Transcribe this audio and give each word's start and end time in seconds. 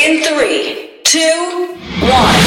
In 0.00 0.24
three, 0.24 0.88
two, 1.04 1.76
one. 2.00 2.40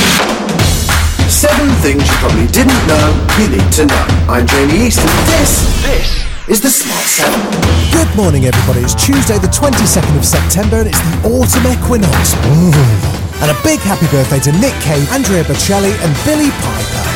Seven 1.29 1.69
things 1.85 2.01
you 2.01 2.15
probably 2.17 2.47
didn't 2.47 2.81
know 2.87 3.13
you 3.37 3.47
need 3.47 3.71
to 3.73 3.85
know. 3.85 4.05
I'm 4.27 4.47
Jamie 4.47 4.87
East, 4.87 4.97
and 4.97 5.09
this, 5.29 5.61
this 5.83 6.25
is 6.49 6.61
the 6.61 6.69
Smart 6.69 7.05
Seven. 7.05 7.39
Good 7.93 8.09
morning, 8.17 8.45
everybody. 8.45 8.79
It's 8.79 8.95
Tuesday, 8.95 9.37
the 9.37 9.53
22nd 9.53 10.17
of 10.17 10.25
September, 10.25 10.77
and 10.77 10.87
it's 10.87 10.97
the 10.97 11.29
autumn 11.29 11.69
equinox. 11.69 12.33
Ooh. 12.57 12.73
And 13.45 13.51
a 13.51 13.57
big 13.61 13.77
happy 13.81 14.07
birthday 14.07 14.39
to 14.39 14.51
Nick 14.53 14.73
Cave, 14.81 15.07
Andrea 15.11 15.43
Bocelli, 15.43 15.93
and 16.01 16.11
Billie 16.25 16.49
Piper. 16.49 17.12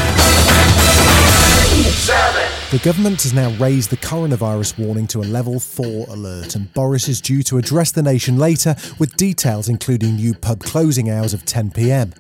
The 2.70 2.80
government 2.80 3.22
has 3.24 3.32
now 3.32 3.52
raised 3.52 3.92
the 3.92 3.96
coronavirus 3.96 4.78
warning 4.78 5.08
to 5.08 5.20
a 5.20 5.22
level 5.22 5.58
4 5.58 6.08
alert, 6.10 6.54
and 6.56 6.74
Boris 6.74 7.08
is 7.08 7.22
due 7.22 7.42
to 7.44 7.58
address 7.58 7.94
the 7.94 8.04
nation 8.04 8.38
later 8.38 8.76
with 9.00 9.16
details 9.16 9.70
including 9.70 10.18
new 10.18 10.34
pub 10.34 10.62
closing 10.64 11.10
hours 11.10 11.34
of 11.34 11.46
10 11.46 11.72
pm. 11.72 12.14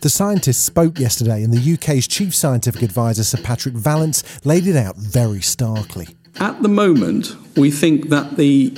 The 0.00 0.08
scientists 0.08 0.62
spoke 0.62 0.98
yesterday, 0.98 1.42
and 1.42 1.52
the 1.52 1.74
UK's 1.74 2.08
chief 2.08 2.34
scientific 2.34 2.80
advisor, 2.80 3.24
Sir 3.24 3.42
Patrick 3.42 3.74
Vallance, 3.74 4.24
laid 4.42 4.66
it 4.66 4.74
out 4.74 4.96
very 4.96 5.42
starkly. 5.42 6.08
At 6.36 6.62
the 6.62 6.70
moment, 6.70 7.36
we 7.58 7.70
think 7.70 8.08
that 8.08 8.38
the 8.38 8.74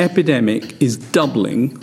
epidemic 0.00 0.82
is 0.82 0.96
doubling 0.96 1.80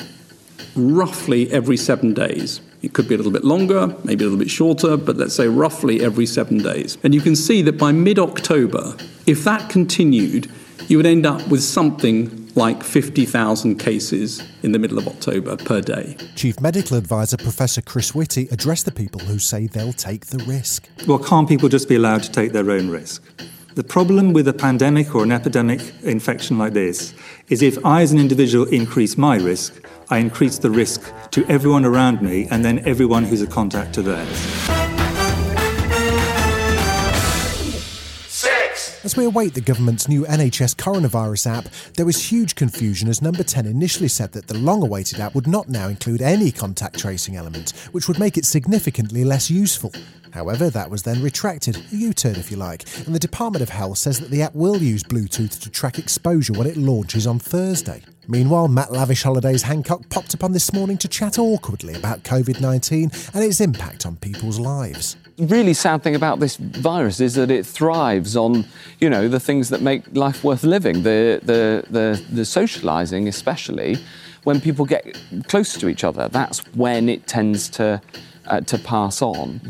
roughly 0.75 1.49
every 1.53 1.77
seven 1.77 2.13
days. 2.13 2.59
It 2.83 2.91
could 2.91 3.07
be 3.07 3.15
a 3.15 3.17
little 3.17 3.31
bit 3.31 3.45
longer, 3.45 3.95
maybe 4.03 4.25
a 4.25 4.27
little 4.27 4.37
bit 4.37 4.51
shorter, 4.51 4.97
but 4.97 5.15
let's 5.15 5.33
say 5.33 5.47
roughly 5.47 6.03
every 6.03 6.25
seven 6.25 6.57
days. 6.57 6.97
And 7.03 7.15
you 7.15 7.21
can 7.21 7.35
see 7.35 7.61
that 7.63 7.77
by 7.77 7.93
mid 7.93 8.19
October, 8.19 8.95
if 9.25 9.45
that 9.45 9.69
continued, 9.69 10.51
you 10.89 10.97
would 10.97 11.05
end 11.05 11.25
up 11.25 11.47
with 11.47 11.63
something 11.63 12.43
like 12.55 12.83
50,000 12.83 13.77
cases 13.77 14.43
in 14.61 14.73
the 14.73 14.79
middle 14.79 14.97
of 14.97 15.07
October 15.07 15.55
per 15.55 15.81
day. 15.81 16.17
Chief 16.35 16.59
Medical 16.59 16.97
Advisor 16.97 17.37
Professor 17.37 17.81
Chris 17.81 18.13
Whitty 18.13 18.47
addressed 18.51 18.85
the 18.85 18.91
people 18.91 19.21
who 19.21 19.39
say 19.39 19.65
they'll 19.67 19.93
take 19.93 20.27
the 20.27 20.43
risk. 20.43 20.87
Well, 21.07 21.19
can't 21.19 21.47
people 21.47 21.69
just 21.69 21.89
be 21.89 21.95
allowed 21.95 22.21
to 22.23 22.31
take 22.31 22.51
their 22.51 22.69
own 22.69 22.89
risk? 22.89 23.23
The 23.75 23.83
problem 23.83 24.33
with 24.33 24.47
a 24.47 24.53
pandemic 24.53 25.15
or 25.15 25.23
an 25.23 25.31
epidemic 25.31 25.81
infection 26.03 26.59
like 26.59 26.73
this 26.73 27.15
is 27.49 27.63
if 27.63 27.83
I, 27.83 28.03
as 28.03 28.11
an 28.11 28.19
individual, 28.19 28.65
increase 28.65 29.17
my 29.17 29.37
risk, 29.37 29.83
I 30.11 30.19
increase 30.19 30.59
the 30.59 30.69
risk 30.69 31.11
to 31.31 31.43
everyone 31.47 31.83
around 31.83 32.21
me 32.21 32.47
and 32.51 32.63
then 32.63 32.87
everyone 32.87 33.23
who's 33.23 33.41
a 33.41 33.47
contact 33.47 33.95
to 33.95 34.03
theirs. 34.03 34.72
As 39.03 39.17
we 39.17 39.25
await 39.25 39.53
the 39.53 39.59
government's 39.59 40.07
new 40.07 40.23
NHS 40.23 40.75
coronavirus 40.75 41.47
app, 41.47 41.65
there 41.97 42.05
was 42.05 42.31
huge 42.31 42.55
confusion 42.55 43.09
as 43.09 43.21
Number 43.21 43.43
10 43.43 43.65
initially 43.65 44.07
said 44.07 44.31
that 44.31 44.47
the 44.47 44.57
long 44.57 44.81
awaited 44.81 45.19
app 45.19 45.35
would 45.35 45.45
not 45.45 45.67
now 45.67 45.89
include 45.89 46.21
any 46.21 46.51
contact 46.51 46.99
tracing 46.99 47.35
element, 47.35 47.71
which 47.91 48.07
would 48.07 48.17
make 48.17 48.37
it 48.37 48.45
significantly 48.45 49.25
less 49.25 49.51
useful. 49.51 49.91
However, 50.31 50.69
that 50.69 50.89
was 50.89 51.03
then 51.03 51.21
retracted, 51.21 51.75
a 51.75 51.95
U 51.97 52.13
turn 52.13 52.37
if 52.37 52.49
you 52.49 52.55
like, 52.55 52.85
and 53.05 53.13
the 53.13 53.19
Department 53.19 53.61
of 53.61 53.67
Health 53.67 53.97
says 53.97 54.21
that 54.21 54.29
the 54.29 54.41
app 54.41 54.55
will 54.55 54.77
use 54.77 55.03
Bluetooth 55.03 55.59
to 55.59 55.69
track 55.69 55.99
exposure 55.99 56.53
when 56.53 56.67
it 56.67 56.77
launches 56.77 57.27
on 57.27 57.39
Thursday. 57.39 58.01
Meanwhile, 58.27 58.69
Matt 58.69 58.91
Lavish 58.91 59.23
Holidays 59.23 59.63
Hancock 59.63 60.07
popped 60.09 60.33
up 60.33 60.43
on 60.43 60.53
this 60.53 60.71
morning 60.73 60.97
to 60.99 61.07
chat 61.07 61.37
awkwardly 61.37 61.93
about 61.95 62.23
COVID 62.23 62.61
19 62.61 63.11
and 63.33 63.43
its 63.43 63.59
impact 63.59 64.05
on 64.05 64.15
people's 64.17 64.59
lives. 64.59 65.17
Really 65.37 65.73
sad 65.73 66.03
thing 66.03 66.15
about 66.15 66.39
this 66.39 66.57
virus 66.57 67.19
is 67.19 67.35
that 67.35 67.51
it 67.51 67.65
thrives 67.65 68.37
on, 68.37 68.65
you 68.99 69.09
know, 69.09 69.27
the 69.27 69.39
things 69.39 69.69
that 69.69 69.81
make 69.81 70.03
life 70.15 70.43
worth 70.43 70.63
living, 70.63 71.03
the 71.03 71.39
the 71.43 71.85
the, 71.89 72.23
the 72.31 72.41
socialising, 72.43 73.27
especially 73.27 73.97
when 74.43 74.61
people 74.61 74.85
get 74.85 75.17
close 75.47 75.73
to 75.73 75.89
each 75.89 76.03
other. 76.03 76.27
That's 76.29 76.59
when 76.75 77.09
it 77.09 77.27
tends 77.27 77.69
to 77.69 78.01
uh, 78.45 78.61
to 78.61 78.77
pass 78.77 79.21
on, 79.21 79.61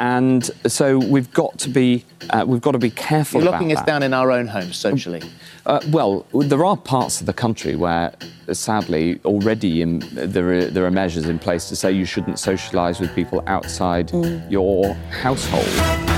and 0.00 0.50
so 0.66 0.98
we've 0.98 1.30
got 1.32 1.58
to 1.58 1.68
be 1.68 2.04
uh, 2.30 2.44
we've 2.46 2.62
got 2.62 2.72
to 2.72 2.78
be 2.78 2.90
careful. 2.90 3.42
You're 3.42 3.52
locking 3.52 3.70
about 3.70 3.82
us 3.82 3.86
that. 3.86 3.92
down 3.92 4.02
in 4.02 4.14
our 4.14 4.32
own 4.32 4.46
homes 4.46 4.76
socially. 4.76 5.22
Uh, 5.66 5.80
well, 5.88 6.26
there 6.32 6.64
are 6.64 6.76
parts 6.76 7.20
of 7.20 7.26
the 7.26 7.32
country 7.32 7.76
where, 7.76 8.12
sadly, 8.50 9.20
already 9.24 9.82
in, 9.82 10.00
there, 10.12 10.52
are, 10.52 10.64
there 10.64 10.86
are 10.86 10.90
measures 10.90 11.26
in 11.26 11.38
place 11.38 11.68
to 11.68 11.76
say 11.76 11.92
you 11.92 12.06
shouldn't 12.06 12.36
socialise 12.36 12.98
with 12.98 13.14
people 13.14 13.42
outside 13.46 14.10
your 14.50 14.94
household. 15.10 16.09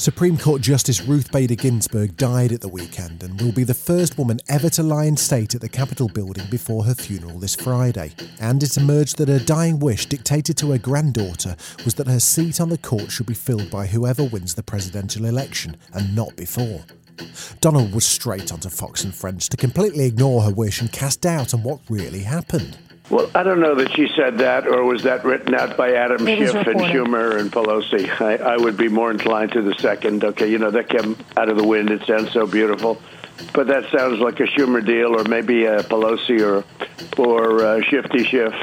Supreme 0.00 0.38
Court 0.38 0.62
Justice 0.62 1.02
Ruth 1.02 1.30
Bader 1.30 1.56
Ginsburg 1.56 2.16
died 2.16 2.52
at 2.52 2.62
the 2.62 2.68
weekend 2.68 3.22
and 3.22 3.38
will 3.38 3.52
be 3.52 3.64
the 3.64 3.74
first 3.74 4.16
woman 4.16 4.40
ever 4.48 4.70
to 4.70 4.82
lie 4.82 5.04
in 5.04 5.14
state 5.14 5.54
at 5.54 5.60
the 5.60 5.68
Capitol 5.68 6.08
building 6.08 6.46
before 6.50 6.84
her 6.84 6.94
funeral 6.94 7.38
this 7.38 7.54
Friday. 7.54 8.12
And 8.40 8.62
it 8.62 8.78
emerged 8.78 9.18
that 9.18 9.28
her 9.28 9.38
dying 9.38 9.78
wish, 9.78 10.06
dictated 10.06 10.56
to 10.56 10.70
her 10.70 10.78
granddaughter, 10.78 11.54
was 11.84 11.96
that 11.96 12.06
her 12.06 12.18
seat 12.18 12.62
on 12.62 12.70
the 12.70 12.78
court 12.78 13.10
should 13.10 13.26
be 13.26 13.34
filled 13.34 13.70
by 13.70 13.88
whoever 13.88 14.24
wins 14.24 14.54
the 14.54 14.62
presidential 14.62 15.26
election, 15.26 15.76
and 15.92 16.16
not 16.16 16.34
before. 16.34 16.82
Donald 17.60 17.92
was 17.92 18.06
straight 18.06 18.54
onto 18.54 18.70
Fox 18.70 19.04
and 19.04 19.14
Friends 19.14 19.50
to 19.50 19.58
completely 19.58 20.06
ignore 20.06 20.40
her 20.44 20.50
wish 20.50 20.80
and 20.80 20.90
cast 20.90 21.20
doubt 21.20 21.52
on 21.52 21.62
what 21.62 21.78
really 21.90 22.20
happened. 22.20 22.78
Well, 23.10 23.28
I 23.34 23.42
don't 23.42 23.58
know 23.58 23.74
that 23.74 23.92
she 23.96 24.08
said 24.14 24.38
that, 24.38 24.68
or 24.68 24.84
was 24.84 25.02
that 25.02 25.24
written 25.24 25.52
out 25.54 25.76
by 25.76 25.94
Adam 25.94 26.26
It 26.28 26.38
Schiff 26.38 26.54
and. 26.54 26.80
Schumer 26.80 27.40
and 27.40 27.50
Pelosi? 27.50 28.08
I, 28.20 28.36
I 28.36 28.56
would 28.56 28.76
be 28.76 28.88
more 28.88 29.10
inclined 29.10 29.52
to 29.52 29.62
the 29.62 29.74
second. 29.74 30.22
Okay, 30.22 30.48
you 30.48 30.58
know, 30.58 30.70
that 30.70 30.88
came 30.88 31.16
out 31.36 31.48
of 31.48 31.56
the 31.56 31.66
wind. 31.66 31.90
It 31.90 32.06
sounds 32.06 32.30
so 32.32 32.46
beautiful. 32.46 33.02
But 33.52 33.66
that 33.66 33.90
sounds 33.90 34.20
like 34.20 34.38
a 34.38 34.44
Schumer 34.44 34.84
deal, 34.84 35.18
or 35.18 35.24
maybe 35.24 35.64
a 35.64 35.82
Pelosi 35.82 36.40
or, 36.40 36.64
or 37.20 37.64
uh, 37.64 37.82
Shifty 37.82 38.22
Schiff. 38.24 38.54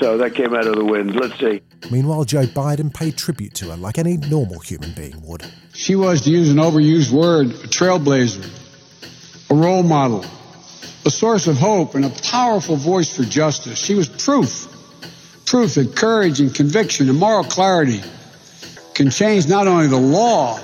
So 0.00 0.18
that 0.18 0.34
came 0.34 0.54
out 0.54 0.66
of 0.66 0.76
the 0.76 0.84
wind. 0.84 1.14
Let's 1.16 1.38
see. 1.38 1.62
Meanwhile, 1.90 2.24
Joe 2.24 2.44
Biden 2.44 2.92
paid 2.94 3.16
tribute 3.16 3.54
to 3.54 3.70
her 3.70 3.76
like 3.76 3.98
any 3.98 4.16
normal 4.16 4.60
human 4.60 4.92
being 4.92 5.20
would. 5.22 5.44
She 5.72 5.96
was, 5.96 6.22
to 6.22 6.30
use 6.30 6.50
an 6.50 6.58
overused 6.58 7.10
word, 7.10 7.46
a 7.46 7.68
trailblazer, 7.68 8.44
a 9.50 9.54
role 9.54 9.82
model, 9.82 10.24
a 11.04 11.10
source 11.10 11.46
of 11.46 11.56
hope, 11.56 11.94
and 11.94 12.04
a 12.04 12.10
powerful 12.22 12.76
voice 12.76 13.14
for 13.14 13.24
justice. 13.24 13.78
She 13.78 13.94
was 13.94 14.08
proof, 14.08 14.68
proof 15.44 15.74
that 15.74 15.94
courage 15.94 16.40
and 16.40 16.54
conviction 16.54 17.08
and 17.08 17.18
moral 17.18 17.44
clarity 17.44 18.02
can 18.94 19.10
change 19.10 19.48
not 19.48 19.66
only 19.66 19.86
the 19.88 19.98
law, 19.98 20.58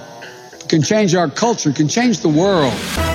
can 0.69 0.83
change 0.83 1.15
our 1.15 1.29
culture, 1.29 1.73
can 1.73 1.89
change 1.89 2.21
the 2.21 2.29
world. 2.29 3.10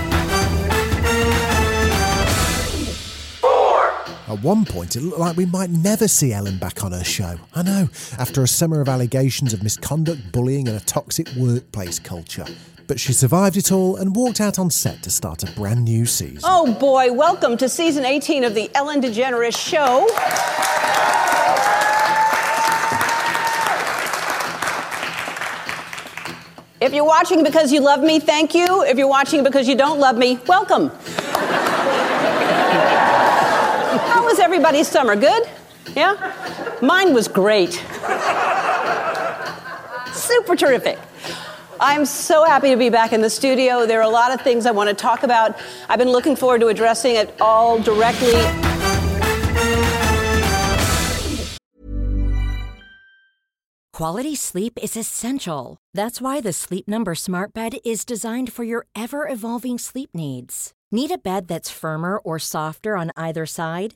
At 4.35 4.43
one 4.43 4.65
point, 4.65 4.97
it 4.97 5.01
looked 5.01 5.17
like 5.19 5.37
we 5.37 5.45
might 5.45 5.69
never 5.69 6.09
see 6.09 6.33
Ellen 6.33 6.57
back 6.57 6.83
on 6.83 6.91
her 6.91 7.05
show. 7.05 7.39
I 7.55 7.63
know, 7.63 7.87
after 8.19 8.43
a 8.43 8.47
summer 8.49 8.81
of 8.81 8.89
allegations 8.89 9.53
of 9.53 9.63
misconduct, 9.63 10.33
bullying, 10.33 10.67
and 10.67 10.75
a 10.75 10.81
toxic 10.81 11.29
workplace 11.37 11.99
culture. 11.99 12.43
But 12.85 12.99
she 12.99 13.13
survived 13.13 13.55
it 13.55 13.71
all 13.71 13.95
and 13.95 14.13
walked 14.13 14.41
out 14.41 14.59
on 14.59 14.71
set 14.71 15.01
to 15.03 15.09
start 15.09 15.43
a 15.43 15.51
brand 15.53 15.85
new 15.85 16.05
season. 16.05 16.41
Oh 16.43 16.73
boy, 16.73 17.13
welcome 17.13 17.55
to 17.55 17.69
season 17.69 18.03
18 18.03 18.43
of 18.43 18.55
the 18.55 18.69
Ellen 18.75 19.01
DeGeneres 19.01 19.57
Show. 19.57 20.05
If 26.81 26.93
you're 26.93 27.05
watching 27.05 27.41
because 27.41 27.71
you 27.71 27.79
love 27.79 28.01
me, 28.01 28.19
thank 28.19 28.53
you. 28.53 28.83
If 28.83 28.97
you're 28.97 29.07
watching 29.07 29.45
because 29.45 29.65
you 29.65 29.77
don't 29.77 30.01
love 30.01 30.17
me, 30.17 30.39
welcome. 30.45 30.91
How 33.95 34.25
was 34.25 34.39
everybody's 34.55 34.87
summer? 34.87 35.17
Good? 35.17 35.49
Yeah? 35.97 36.15
Mine 36.81 37.13
was 37.13 37.27
great. 37.27 37.73
Super 40.13 40.55
terrific. 40.55 40.97
I'm 41.77 42.05
so 42.05 42.45
happy 42.45 42.69
to 42.69 42.77
be 42.77 42.89
back 42.89 43.11
in 43.11 43.19
the 43.19 43.29
studio. 43.29 43.85
There 43.85 43.99
are 43.99 44.09
a 44.09 44.09
lot 44.09 44.33
of 44.33 44.39
things 44.39 44.65
I 44.65 44.71
want 44.71 44.87
to 44.87 44.95
talk 44.95 45.23
about. 45.23 45.59
I've 45.89 45.99
been 45.99 46.09
looking 46.09 46.37
forward 46.37 46.61
to 46.61 46.67
addressing 46.67 47.17
it 47.17 47.35
all 47.41 47.79
directly. 47.79 48.31
Quality 53.91 54.35
sleep 54.35 54.79
is 54.81 54.95
essential. 54.95 55.75
That's 55.93 56.21
why 56.21 56.39
the 56.39 56.53
Sleep 56.53 56.87
Number 56.87 57.13
Smart 57.13 57.53
Bed 57.53 57.75
is 57.83 58.05
designed 58.05 58.53
for 58.53 58.63
your 58.63 58.85
ever 58.95 59.27
evolving 59.27 59.77
sleep 59.77 60.11
needs. 60.13 60.71
Need 60.93 61.11
a 61.11 61.17
bed 61.17 61.49
that's 61.49 61.69
firmer 61.69 62.17
or 62.19 62.39
softer 62.39 62.95
on 62.95 63.11
either 63.17 63.45
side? 63.45 63.95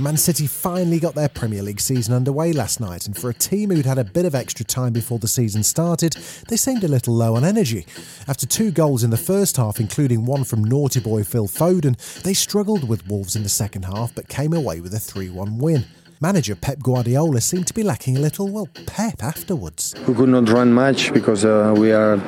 Man 0.00 0.16
City 0.16 0.46
finally 0.46 1.00
got 1.00 1.16
their 1.16 1.28
Premier 1.28 1.60
League 1.60 1.80
season 1.80 2.14
underway 2.14 2.52
last 2.52 2.78
night, 2.78 3.06
and 3.06 3.16
for 3.16 3.30
a 3.30 3.34
team 3.34 3.70
who'd 3.70 3.84
had 3.84 3.98
a 3.98 4.04
bit 4.04 4.24
of 4.24 4.32
extra 4.32 4.64
time 4.64 4.92
before 4.92 5.18
the 5.18 5.26
season 5.26 5.64
started, 5.64 6.12
they 6.46 6.56
seemed 6.56 6.84
a 6.84 6.88
little 6.88 7.14
low 7.14 7.34
on 7.34 7.44
energy. 7.44 7.84
After 8.28 8.46
two 8.46 8.70
goals 8.70 9.02
in 9.02 9.10
the 9.10 9.16
first 9.16 9.56
half, 9.56 9.80
including 9.80 10.24
one 10.24 10.44
from 10.44 10.62
naughty 10.62 11.00
boy 11.00 11.24
Phil 11.24 11.48
Foden, 11.48 11.96
they 12.22 12.32
struggled 12.32 12.88
with 12.88 13.08
Wolves 13.08 13.34
in 13.34 13.42
the 13.42 13.48
second 13.48 13.86
half 13.86 14.14
but 14.14 14.28
came 14.28 14.52
away 14.52 14.80
with 14.80 14.94
a 14.94 15.00
3 15.00 15.30
1 15.30 15.58
win. 15.58 15.84
Manager 16.20 16.54
Pep 16.54 16.78
Guardiola 16.78 17.40
seemed 17.40 17.66
to 17.66 17.74
be 17.74 17.82
lacking 17.82 18.16
a 18.16 18.20
little, 18.20 18.48
well, 18.48 18.68
pep 18.86 19.24
afterwards. 19.24 19.96
We 20.06 20.14
could 20.14 20.28
not 20.28 20.48
run 20.48 20.72
much 20.72 21.12
because 21.12 21.44
uh, 21.44 21.74
we 21.76 21.90
are 21.90 22.18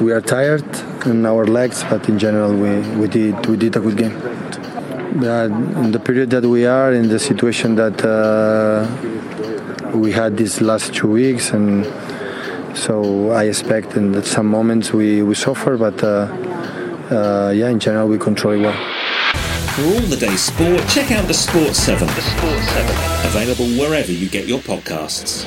we 0.00 0.12
are 0.12 0.20
tired 0.20 0.64
in 1.04 1.26
our 1.26 1.46
legs, 1.46 1.82
but 1.90 2.08
in 2.08 2.16
general 2.16 2.54
we, 2.54 2.78
we 2.96 3.08
did 3.08 3.44
we 3.46 3.56
did 3.56 3.74
a 3.74 3.80
good 3.80 3.96
game. 3.96 4.45
In 5.24 5.92
the 5.92 5.98
period 5.98 6.28
that 6.30 6.44
we 6.44 6.66
are, 6.66 6.92
in 6.92 7.08
the 7.08 7.18
situation 7.18 7.74
that 7.76 8.04
uh, 8.04 8.86
we 9.96 10.12
had 10.12 10.36
these 10.36 10.60
last 10.60 10.94
two 10.94 11.08
weeks, 11.08 11.52
and 11.52 11.86
so 12.76 13.30
I 13.30 13.44
expect 13.44 13.96
in 13.96 14.12
that 14.12 14.26
some 14.26 14.46
moments 14.46 14.92
we, 14.92 15.22
we 15.22 15.34
suffer, 15.34 15.78
but 15.78 16.04
uh, 16.04 16.28
uh, 17.10 17.50
yeah, 17.54 17.70
in 17.70 17.80
general 17.80 18.08
we 18.08 18.18
control 18.18 18.54
it 18.54 18.60
well. 18.60 18.76
For 19.74 19.82
all 19.84 20.00
the 20.00 20.16
day's 20.16 20.42
sport, 20.42 20.86
check 20.88 21.10
out 21.10 21.26
the 21.26 21.34
Sports 21.34 21.78
7. 21.78 22.06
The 22.06 22.20
Sports 22.20 22.68
7. 22.68 22.96
Available 23.26 23.68
wherever 23.80 24.12
you 24.12 24.28
get 24.28 24.46
your 24.46 24.58
podcasts. 24.58 25.44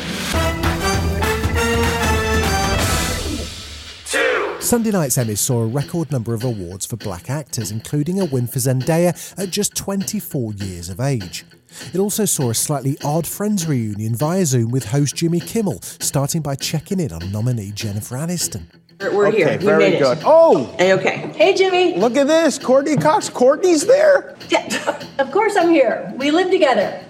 Sunday 4.70 4.92
night's 4.92 5.18
Emmys 5.18 5.40
saw 5.40 5.62
a 5.62 5.66
record 5.66 6.12
number 6.12 6.36
of 6.36 6.44
awards 6.44 6.86
for 6.86 6.96
black 6.96 7.28
actors, 7.28 7.72
including 7.72 8.20
a 8.20 8.26
win 8.26 8.46
for 8.46 8.60
Zendaya 8.60 9.18
at 9.36 9.50
just 9.50 9.74
24 9.76 10.54
years 10.54 10.90
of 10.90 11.00
age. 11.00 11.44
It 11.92 11.98
also 11.98 12.24
saw 12.24 12.52
a 12.52 12.54
slightly 12.54 12.96
odd 13.04 13.26
Friends 13.26 13.66
reunion 13.66 14.14
via 14.14 14.46
Zoom 14.46 14.70
with 14.70 14.86
host 14.86 15.16
Jimmy 15.16 15.40
Kimmel, 15.40 15.82
starting 15.82 16.44
by 16.44 16.54
checking 16.54 17.00
in 17.00 17.12
on 17.12 17.32
nominee 17.32 17.72
Jennifer 17.72 18.14
Aniston. 18.14 18.62
We're 19.00 19.30
okay, 19.30 19.38
here. 19.38 19.58
We 19.58 19.66
very 19.66 19.80
made 19.86 19.94
it. 19.96 20.04
good. 20.04 20.20
Oh, 20.24 20.66
Hey, 20.78 20.94
okay. 20.94 21.32
Hey, 21.34 21.56
Jimmy. 21.56 21.98
look 21.98 22.16
at 22.16 22.28
this. 22.28 22.60
Courteney 22.60 22.98
Cox. 22.98 23.28
Courteney's 23.28 23.88
there. 23.88 24.36
Yeah, 24.50 25.04
of 25.18 25.32
course 25.32 25.56
I'm 25.56 25.72
here. 25.72 26.14
We 26.18 26.30
live 26.30 26.52
together. 26.52 27.04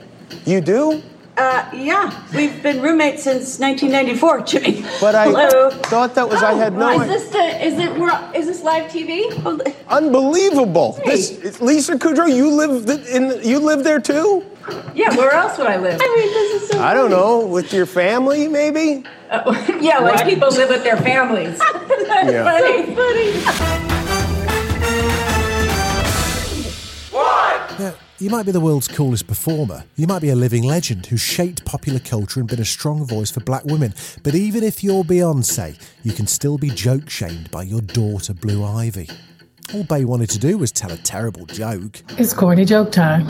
You 0.46 0.62
do? 0.62 1.04
Uh, 1.40 1.70
yeah. 1.74 2.22
We've 2.36 2.62
been 2.62 2.82
roommates 2.82 3.24
since 3.24 3.60
1994, 3.60 4.42
Jimmy. 4.42 4.86
But 5.00 5.16
I 5.16 5.26
Hello. 5.28 5.70
thought 5.70 6.14
that 6.16 6.28
was 6.28 6.44
I 6.44 6.54
had 6.54 6.74
no 6.74 6.90
Is 6.90 7.02
idea. 7.02 7.14
this 7.18 7.30
the? 7.30 7.66
Is 7.66 7.80
it? 7.80 7.98
We're, 7.98 8.32
is 8.36 8.46
this 8.48 8.62
live 8.62 8.92
TV? 8.92 9.32
Unbelievable. 9.88 11.00
This 11.06 11.62
Lisa 11.62 11.96
Kudrow, 11.96 12.28
you 12.34 12.50
live 12.50 12.90
in 13.08 13.40
you 13.42 13.60
live 13.60 13.84
there 13.86 14.02
too? 14.02 14.44
Yeah. 14.94 15.16
Where 15.16 15.32
else 15.32 15.58
would 15.58 15.68
I 15.68 15.78
live? 15.78 16.00
I 16.02 16.08
mean, 16.16 16.28
this 16.34 16.62
is 16.64 16.70
so. 16.70 16.80
I 16.82 16.94
don't 16.94 17.10
know, 17.10 17.46
with 17.48 17.72
your 17.74 17.86
family 17.86 18.48
maybe? 18.48 19.04
yeah, 19.80 20.00
like 20.00 20.26
people 20.28 20.50
live 20.50 20.70
with 20.70 20.84
their 20.84 20.98
families. 20.98 21.58
That's 22.08 22.32
Yeah. 22.32 22.44
funny. 22.44 22.96
funny. 22.96 23.89
You 28.22 28.30
might 28.30 28.46
be 28.46 28.52
the 28.52 28.60
world's 28.60 28.90
coolest 28.90 29.28
performer. 29.28 29.86
You 29.96 30.06
might 30.06 30.22
be 30.22 30.28
a 30.28 30.36
living 30.36 30.64
legend 30.64 31.06
who's 31.06 31.22
shaped 31.22 31.64
popular 31.64 32.00
culture 32.00 32.42
and 32.42 32.50
been 32.50 32.60
a 32.60 32.66
strong 32.66 33.06
voice 33.06 33.32
for 33.32 33.40
black 33.40 33.64
women. 33.64 33.94
But 34.24 34.36
even 34.36 34.62
if 34.62 34.84
you're 34.84 35.06
Beyonce, 35.06 35.82
you 36.04 36.12
can 36.12 36.28
still 36.28 36.58
be 36.58 36.70
joke 36.70 37.10
shamed 37.10 37.50
by 37.50 37.64
your 37.64 37.80
daughter, 37.80 38.34
Blue 38.34 38.66
Ivy. 38.66 39.10
All 39.74 39.86
Bey 39.86 40.04
wanted 40.04 40.30
to 40.32 40.38
do 40.38 40.58
was 40.58 40.70
tell 40.70 40.92
a 40.92 40.98
terrible 40.98 41.46
joke. 41.46 42.04
It's 42.18 42.34
corny 42.34 42.66
joke 42.66 42.92
time. 42.92 43.26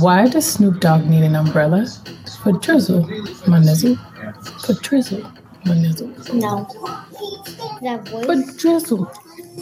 Why 0.00 0.28
does 0.28 0.44
Snoop 0.44 0.80
Dogg 0.80 1.06
need 1.06 1.22
an 1.22 1.34
umbrella? 1.34 1.86
For 2.42 2.52
drizzle, 2.52 3.06
my 3.46 3.60
nizzle. 3.60 3.96
For 4.66 4.74
drizzle, 4.74 5.22
my 5.64 5.74
nizzle. 5.74 6.08
No. 6.34 6.68
That 7.80 8.06
voice? 8.10 8.26
For 8.26 8.58
drizzle. 8.58 9.10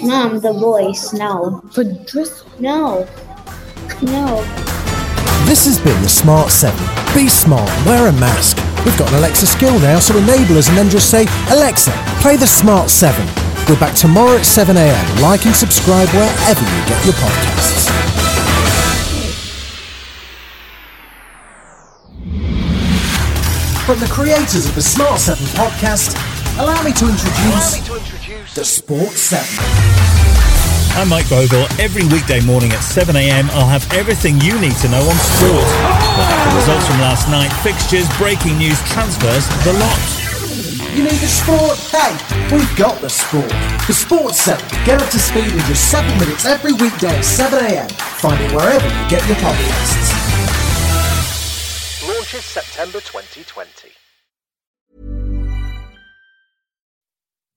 Mom, 0.03 0.41
the 0.41 0.53
voice. 0.53 1.13
No. 1.13 1.63
For 1.73 1.85
drizzle. 1.85 2.51
No. 2.59 3.07
No. 4.03 4.43
This 5.47 5.67
has 5.67 5.79
been 5.79 6.01
the 6.03 6.09
Smart 6.09 6.51
7. 6.51 6.79
Be 7.15 7.29
smart, 7.29 7.69
wear 7.87 8.09
a 8.09 8.13
mask. 8.13 8.57
We've 8.85 8.97
got 8.99 9.09
an 9.13 9.19
Alexa 9.19 9.47
skill 9.47 9.79
now, 9.81 9.99
so 9.99 10.17
enable 10.17 10.59
us 10.59 10.69
and 10.69 10.77
then 10.77 10.91
just 10.91 11.11
say, 11.11 11.27
Alexa, 11.51 11.93
play 12.21 12.37
the 12.37 12.47
Smart 12.47 12.91
7. 12.91 13.25
We're 13.69 13.81
back 13.81 13.95
tomorrow 13.95 14.37
at 14.37 14.43
7am. 14.43 15.23
Like 15.23 15.47
and 15.47 15.55
subscribe 15.55 16.09
wherever 16.11 16.61
you 16.61 16.81
get 16.87 17.05
your 17.05 17.15
podcasts. 17.15 17.89
From 23.87 24.01
the 24.01 24.09
creators 24.11 24.67
of 24.67 24.75
the 24.75 24.83
Smart 24.83 25.21
7 25.21 25.45
podcast, 25.49 26.17
allow 26.59 26.83
me 26.83 26.93
to 26.93 27.09
introduce, 27.09 28.55
the 28.55 28.65
Sports 28.65 29.21
7. 29.21 29.94
I'm 30.95 31.09
Mike 31.09 31.29
Bogle. 31.29 31.67
Every 31.83 32.07
weekday 32.07 32.41
morning 32.47 32.71
at 32.71 32.79
7am, 32.79 33.51
I'll 33.51 33.67
have 33.67 33.83
everything 33.93 34.41
you 34.41 34.55
need 34.61 34.77
to 34.79 34.89
know 34.89 35.03
on 35.03 35.17
sport. 35.37 35.67
The 35.67 36.55
results 36.55 36.87
from 36.87 37.03
last 37.03 37.27
night, 37.29 37.51
fixtures, 37.67 38.07
breaking 38.17 38.59
news, 38.59 38.79
transfers, 38.87 39.43
the 39.67 39.75
lot. 39.75 39.99
You 40.95 41.03
need 41.03 41.19
the 41.19 41.27
sport? 41.27 41.75
Hey, 41.91 42.15
we've 42.55 42.77
got 42.77 43.01
the 43.01 43.11
sport. 43.11 43.51
The 43.91 43.93
Sports 43.93 44.41
7. 44.43 44.63
Get 44.87 45.03
up 45.03 45.11
to 45.11 45.19
speed 45.19 45.51
in 45.51 45.59
just 45.67 45.91
7 45.91 46.07
minutes 46.19 46.47
every 46.47 46.73
weekday 46.73 47.19
at 47.19 47.25
7am. 47.27 47.91
Find 48.23 48.41
it 48.41 48.53
wherever 48.55 48.87
you 48.87 49.11
get 49.11 49.27
your 49.27 49.37
podcasts. 49.43 50.15
Launches 52.07 52.45
September 52.45 53.01
2020. 53.01 54.04